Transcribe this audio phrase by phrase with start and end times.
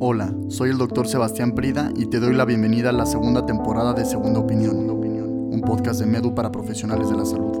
[0.00, 3.92] Hola, soy el doctor Sebastián Prida y te doy la bienvenida a la segunda temporada
[3.92, 7.56] de Segunda Opinión, un podcast de Medu para profesionales de la salud.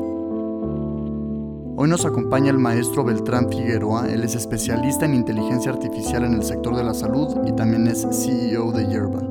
[1.76, 6.42] Hoy nos acompaña el maestro Beltrán Figueroa, él es especialista en inteligencia artificial en el
[6.42, 9.22] sector de la salud y también es CEO de Yerba.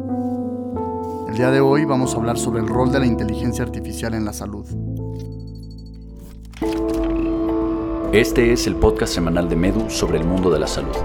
[1.29, 4.23] El día de hoy vamos a hablar sobre el rol de la inteligencia artificial en
[4.23, 4.65] la salud.
[8.13, 10.95] Este es el podcast semanal de Medu sobre el mundo de la salud.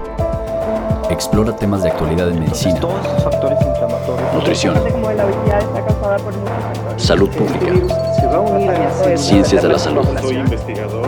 [1.09, 4.33] Explora temas de actualidad en medicina, Todos esos factores inflamatorios.
[4.33, 7.03] nutrición, como la obesidad está causada por muchos factores.
[7.03, 11.07] salud pública, ciencias de la salud, Soy investigador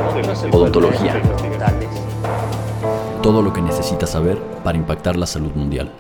[0.52, 1.22] Odontología.
[3.22, 5.92] todo lo que necesitas saber para impactar la salud mundial.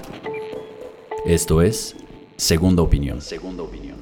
[1.26, 1.96] Esto es
[2.38, 3.22] Segunda Opinión.
[3.22, 3.98] Segunda Opinión.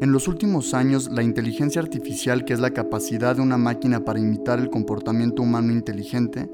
[0.00, 4.18] En los últimos años, la inteligencia artificial, que es la capacidad de una máquina para
[4.18, 6.50] imitar el comportamiento humano inteligente,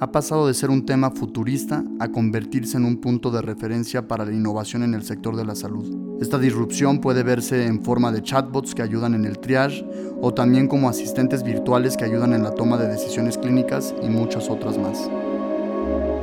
[0.00, 4.24] ha pasado de ser un tema futurista a convertirse en un punto de referencia para
[4.24, 6.20] la innovación en el sector de la salud.
[6.20, 9.84] Esta disrupción puede verse en forma de chatbots que ayudan en el triage
[10.20, 14.48] o también como asistentes virtuales que ayudan en la toma de decisiones clínicas y muchas
[14.48, 15.10] otras más.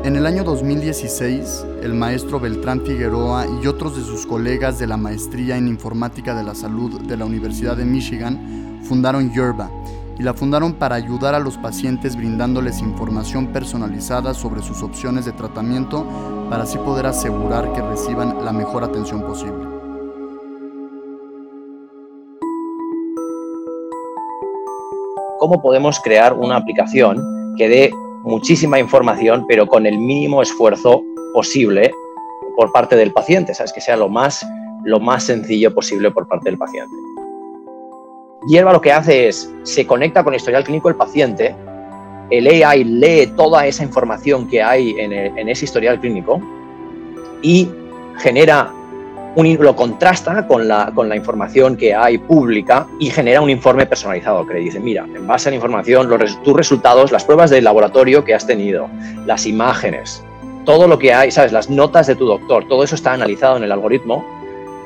[0.03, 4.97] En el año 2016, el maestro Beltrán Figueroa y otros de sus colegas de la
[4.97, 9.69] Maestría en Informática de la Salud de la Universidad de Michigan fundaron Yerba
[10.17, 15.33] y la fundaron para ayudar a los pacientes brindándoles información personalizada sobre sus opciones de
[15.33, 16.05] tratamiento
[16.49, 19.81] para así poder asegurar que reciban la mejor atención posible.
[25.41, 27.91] cómo podemos crear una aplicación que dé
[28.23, 31.91] muchísima información, pero con el mínimo esfuerzo posible
[32.55, 33.73] por parte del paciente, ¿sabes?
[33.73, 34.45] Que sea lo más,
[34.83, 36.94] lo más sencillo posible por parte del paciente.
[38.47, 41.55] Hierba lo que hace es, se conecta con el historial clínico del paciente,
[42.30, 46.41] el AI lee toda esa información que hay en, en ese historial clínico
[47.41, 47.69] y
[48.17, 48.72] genera
[49.36, 54.46] lo contrasta con la, con la información que hay pública y genera un informe personalizado
[54.46, 57.62] que le dice, mira, en base a la información, los, tus resultados, las pruebas de
[57.62, 58.90] laboratorio que has tenido,
[59.25, 60.24] las imágenes,
[60.66, 63.64] todo lo que hay, sabes, las notas de tu doctor, todo eso está analizado en
[63.64, 64.24] el algoritmo.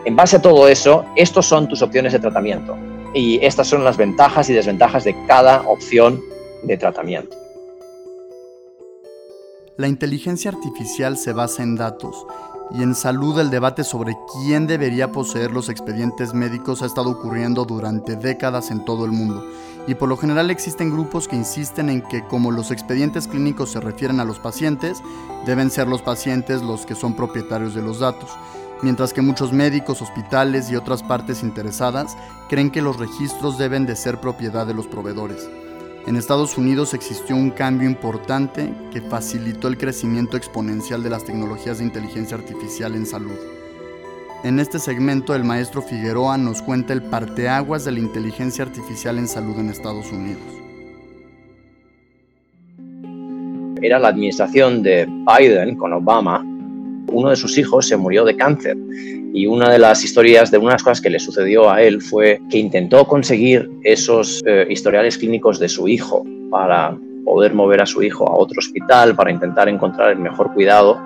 [0.06, 2.78] En base a todo eso, estos son tus opciones de tratamiento
[3.14, 6.22] y estas son las ventajas y desventajas de cada opción
[6.64, 7.36] de tratamiento.
[9.78, 12.26] La inteligencia artificial se basa en datos
[12.72, 17.66] y en salud el debate sobre quién debería poseer los expedientes médicos ha estado ocurriendo
[17.66, 19.44] durante décadas en todo el mundo.
[19.88, 23.80] Y por lo general existen grupos que insisten en que como los expedientes clínicos se
[23.80, 25.02] refieren a los pacientes,
[25.46, 28.32] deben ser los pacientes los que son propietarios de los datos,
[28.82, 32.18] mientras que muchos médicos, hospitales y otras partes interesadas
[32.50, 35.48] creen que los registros deben de ser propiedad de los proveedores.
[36.08, 41.80] En Estados Unidos existió un cambio importante que facilitó el crecimiento exponencial de las tecnologías
[41.80, 43.34] de inteligencia artificial en salud.
[44.44, 49.28] En este segmento, el maestro Figueroa nos cuenta el parteaguas de la inteligencia artificial en
[49.28, 50.44] salud en Estados Unidos.
[53.82, 56.46] Era la administración de Biden con Obama.
[57.08, 58.78] Uno de sus hijos se murió de cáncer
[59.36, 62.58] y una de las historias, de unas cosas que le sucedió a él fue que
[62.58, 68.26] intentó conseguir esos eh, historiales clínicos de su hijo para poder mover a su hijo
[68.30, 71.02] a otro hospital, para intentar encontrar el mejor cuidado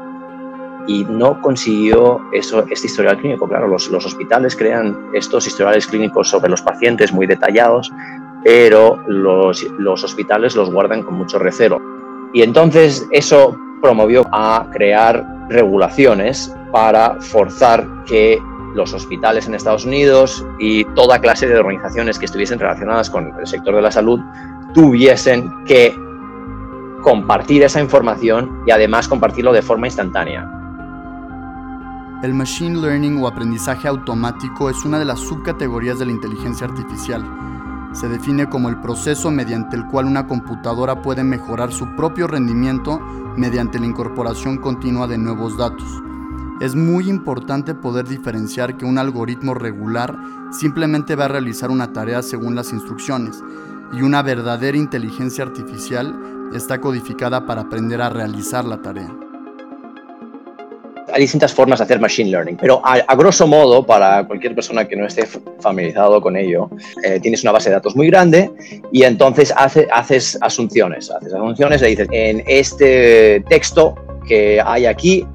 [0.86, 3.48] y no consiguió eso, este historial clínico.
[3.48, 7.92] Claro, los, hospitales crean estos historiales clínicos sobre los pacientes muy detallados,
[8.44, 11.82] pero los, los hospitales los guardan con mucho recelo.
[12.32, 18.41] Y entonces eso promovió a crear regulaciones para forzar que
[18.75, 23.47] los hospitales en Estados Unidos y toda clase de organizaciones que estuviesen relacionadas con el
[23.47, 24.19] sector de la salud
[24.74, 25.96] tuviesen que
[27.02, 30.50] compartir esa información y además compartirlo de forma instantánea.
[32.22, 37.24] El machine learning o aprendizaje automático es una de las subcategorías de la inteligencia artificial.
[37.94, 43.00] Se define como el proceso mediante el cual una computadora puede mejorar su propio rendimiento
[43.38, 46.04] mediante la incorporación continua de nuevos datos.
[46.62, 50.14] Es muy importante poder diferenciar que un algoritmo regular
[50.52, 53.42] simplemente va a realizar una tarea según las instrucciones
[53.94, 56.14] y una verdadera inteligencia artificial
[56.54, 59.10] está codificada para aprender a realizar la tarea.
[61.14, 64.98] Hay distintas formas de hacer machine learning, pero a, grosso modo, para cualquier persona que
[64.98, 65.26] no esté
[65.62, 66.70] familiarizado con ello,
[67.04, 68.52] eh, tienes una base de datos muy grande
[68.92, 71.10] y entonces hace, haces asunciones.
[71.10, 73.96] Haces asunciones, le dices, en este texto
[74.28, 75.26] que hay aquí,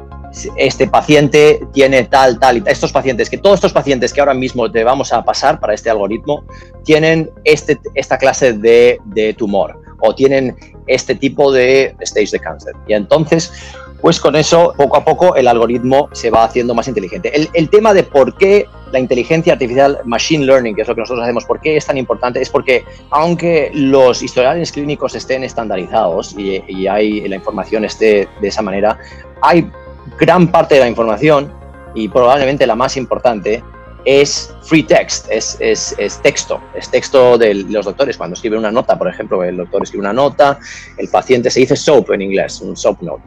[0.57, 2.73] este paciente tiene tal, tal y tal.
[2.73, 5.91] Estos pacientes, que todos estos pacientes que ahora mismo te vamos a pasar para este
[5.91, 6.45] algoritmo,
[6.85, 12.75] tienen este, esta clase de, de tumor o tienen este tipo de stage de cáncer.
[12.87, 13.53] Y entonces,
[14.01, 17.35] pues con eso, poco a poco, el algoritmo se va haciendo más inteligente.
[17.35, 21.01] El, el, tema de por qué la inteligencia artificial, machine learning, que es lo que
[21.01, 26.35] nosotros hacemos, por qué es tan importante, es porque aunque los historiales clínicos estén estandarizados
[26.37, 28.99] y, y hay, la información esté de esa manera,
[29.41, 29.71] hay
[30.19, 31.53] gran parte de la información
[31.95, 33.63] y probablemente la más importante
[34.05, 38.17] es free text, es, es, es, texto, es texto de los doctores.
[38.17, 40.59] Cuando escribe una nota, por ejemplo, el doctor escribe una nota,
[40.99, 43.23] el paciente se dice soap en inglés, un soap note.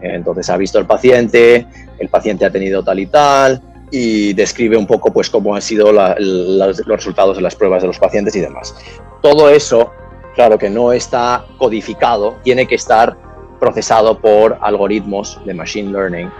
[0.00, 1.66] Entonces ha visto el paciente,
[1.98, 3.60] el paciente ha tenido tal y tal,
[3.90, 7.98] y describe un poco pues cómo han sido los resultados de las pruebas de los
[7.98, 8.74] pacientes y demás.
[9.20, 9.90] Todo eso,
[10.34, 13.16] claro que no está codificado, tiene que estar
[13.60, 16.30] procesado por algoritmos de machine learning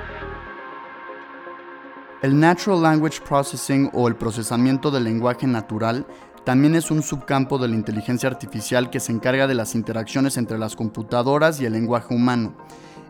[2.23, 6.05] el Natural Language Processing o el procesamiento del lenguaje natural
[6.45, 10.59] también es un subcampo de la inteligencia artificial que se encarga de las interacciones entre
[10.59, 12.55] las computadoras y el lenguaje humano.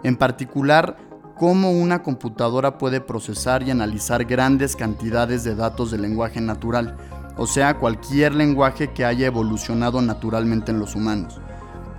[0.04, 0.96] En particular,
[1.36, 6.96] cómo una computadora puede procesar y analizar grandes cantidades de datos del lenguaje natural,
[7.36, 11.40] o sea, cualquier lenguaje que haya evolucionado naturalmente en los humanos.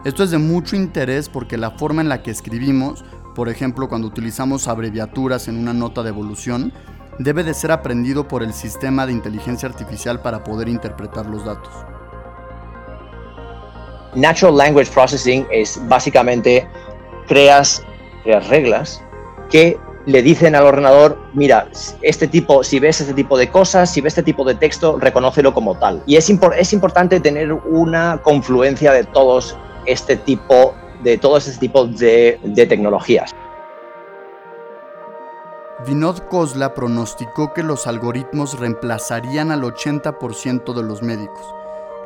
[0.04, 3.06] Esto es de mucho interés porque la forma en la que escribimos,
[3.36, 6.74] por ejemplo cuando utilizamos abreviaturas en una nota de evolución,
[7.20, 11.72] debe de ser aprendido por el sistema de inteligencia artificial para poder interpretar los datos.
[14.16, 16.68] Natural Language Processing es básicamente
[17.28, 17.84] creas,
[18.24, 19.04] creas reglas
[19.52, 19.78] que
[20.08, 21.68] le dicen al ordenador, mira,
[22.02, 25.54] este tipo, si ves este tipo de cosas, si ves este tipo de texto, reconócelo
[25.54, 26.02] como tal.
[26.08, 26.28] Y es,
[26.58, 32.40] es importante tener una confluencia de todos este tipo de todos este tipo de,
[32.70, 33.36] tecnologías.
[35.88, 41.46] Vinod Khosla pronosticó que los algoritmos reemplazarían al 80% de los médicos.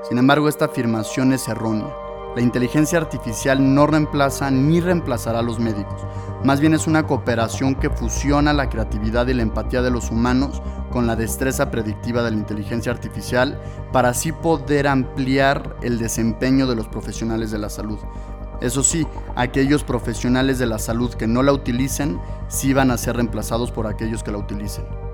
[0.08, 2.05] Sin embargo, esta afirmación es errónea.
[2.36, 6.02] La inteligencia artificial no reemplaza ni reemplazará a los médicos.
[6.44, 10.62] Más bien es una cooperación que fusiona la creatividad y la empatía de los humanos
[10.92, 13.58] con la destreza predictiva de la inteligencia artificial
[13.94, 18.00] para así poder ampliar el desempeño de los profesionales de la salud.
[18.60, 23.16] Eso sí, aquellos profesionales de la salud que no la utilicen sí van a ser
[23.16, 25.05] reemplazados por aquellos que la utilicen.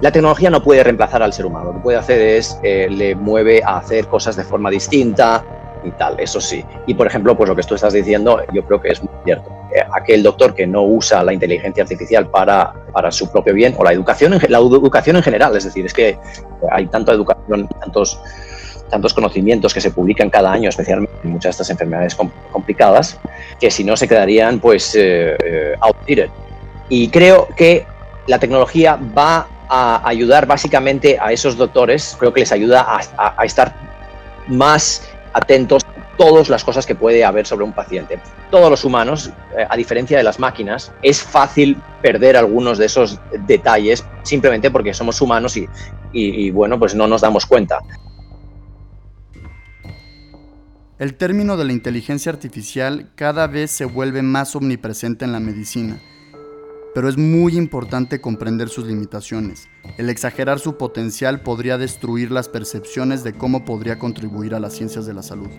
[0.00, 3.14] La tecnología no puede reemplazar al ser humano, lo que puede hacer es, eh, le
[3.14, 5.44] mueve a hacer cosas de forma distinta
[5.84, 6.64] y tal, eso sí.
[6.86, 9.50] Y por ejemplo, pues lo que tú estás diciendo, yo creo que es muy cierto.
[9.74, 13.84] Eh, aquel doctor que no usa la inteligencia artificial para, para su propio bien, o
[13.84, 16.18] la educación, en, la educación en general, es decir, es que
[16.70, 18.20] hay tanta educación, tantos
[18.88, 22.16] tantos conocimientos que se publican cada año, especialmente en muchas de estas enfermedades
[22.52, 23.18] complicadas,
[23.58, 26.30] que si no se quedarían pues eh, eh, outdated.
[26.88, 27.84] Y creo que
[28.26, 32.86] la tecnología va a ayudar básicamente a esos doctores, creo que les ayuda
[33.16, 33.74] a, estar
[34.48, 38.18] más atentos a todas las cosas que puede haber sobre un paciente.
[38.50, 43.18] Todos los humanos, eh, a diferencia de las máquinas, es fácil perder algunos de esos
[43.46, 45.68] detalles simplemente porque somos humanos y,
[46.12, 47.78] y bueno, pues no nos damos cuenta.
[50.98, 56.00] El término de la inteligencia artificial cada vez se vuelve más omnipresente en la medicina,
[56.96, 59.68] pero es muy importante comprender sus limitaciones.
[59.98, 65.04] El exagerar su potencial podría destruir las percepciones de cómo podría contribuir a las ciencias
[65.04, 65.50] de la salud.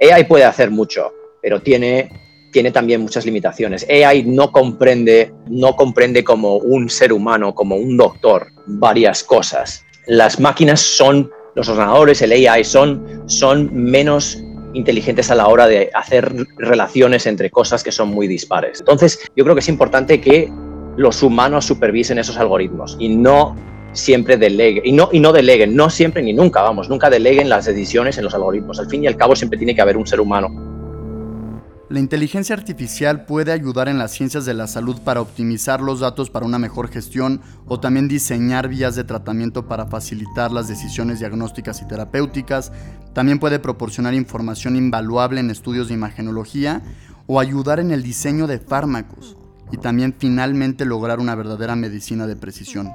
[0.00, 2.10] AI puede hacer mucho, pero tiene,
[2.50, 3.86] tiene también muchas limitaciones.
[3.88, 9.84] AI no comprende, no comprende como un ser humano, como un doctor, varias cosas.
[10.08, 14.41] Las máquinas son los ordenadores, el AI, son, son menos
[14.74, 18.80] inteligentes a la hora de hacer relaciones entre cosas que son muy dispares.
[18.80, 20.52] Entonces, yo creo que es importante que
[20.96, 23.56] los humanos supervisen esos algoritmos y no
[23.92, 27.66] siempre deleguen, y no, y no deleguen, no siempre ni nunca, vamos, nunca deleguen las
[27.66, 28.78] decisiones en los algoritmos.
[28.78, 30.71] Al fin y al cabo siempre tiene que haber un ser humano
[31.92, 36.30] la inteligencia artificial puede ayudar en las ciencias de la salud para optimizar los datos
[36.30, 41.82] para una mejor gestión o también diseñar vías de tratamiento para facilitar las decisiones diagnósticas
[41.82, 42.72] y terapéuticas.
[43.12, 46.80] También puede proporcionar información invaluable en estudios de imagenología
[47.26, 49.36] o ayudar en el diseño de fármacos
[49.70, 52.90] y también finalmente lograr una verdadera medicina de precisión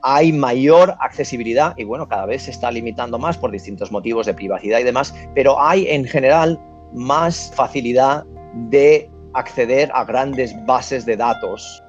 [0.00, 4.32] hay mayor accesibilidad y bueno, cada vez se está limitando más por distintos motivos de
[4.32, 6.58] privacidad y demás, pero hay en general
[6.92, 8.24] más facilidad
[8.70, 11.82] de acceder a grandes bases de datos.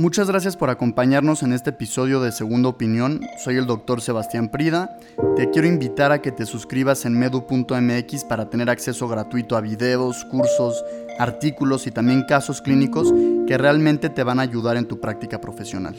[0.00, 3.20] Muchas gracias por acompañarnos en este episodio de Segunda Opinión.
[3.44, 4.96] Soy el doctor Sebastián Prida.
[5.36, 10.24] Te quiero invitar a que te suscribas en medu.mx para tener acceso gratuito a videos,
[10.24, 10.82] cursos,
[11.18, 13.12] artículos y también casos clínicos
[13.46, 15.94] que realmente te van a ayudar en tu práctica profesional.